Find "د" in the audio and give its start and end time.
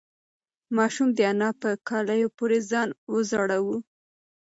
1.17-1.19